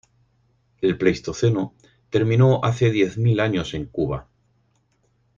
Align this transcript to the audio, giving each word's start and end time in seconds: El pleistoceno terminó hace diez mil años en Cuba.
El 0.81 0.97
pleistoceno 0.97 1.75
terminó 2.09 2.61
hace 2.63 2.89
diez 2.89 3.19
mil 3.19 3.39
años 3.39 3.75
en 3.75 3.85
Cuba. 3.85 4.27